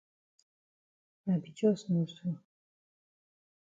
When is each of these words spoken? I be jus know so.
I 1.31 1.33
be 1.41 1.49
jus 1.57 1.81
know 1.89 2.05
so. 2.15 2.27